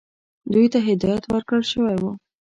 [0.53, 2.11] دوی ته هدایت ورکړل شوی وو.